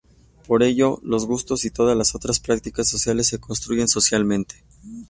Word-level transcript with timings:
Por 0.47 0.63
ello, 0.63 0.99
los 1.03 1.27
gustos 1.27 1.63
y 1.63 1.69
todas 1.69 1.95
las 1.95 2.15
otras 2.15 2.39
prácticas 2.39 2.87
sociales 2.87 3.27
se 3.27 3.37
construyen 3.39 3.87
socialmente. 3.87 4.63